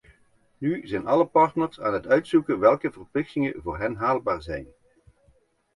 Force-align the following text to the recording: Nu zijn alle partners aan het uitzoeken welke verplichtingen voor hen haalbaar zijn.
Nu 0.57 0.79
zijn 0.87 1.05
alle 1.07 1.25
partners 1.25 1.79
aan 1.79 1.93
het 1.93 2.07
uitzoeken 2.07 2.59
welke 2.59 2.91
verplichtingen 2.91 3.53
voor 3.61 3.77
hen 3.79 3.95
haalbaar 3.95 4.41
zijn. 4.41 4.67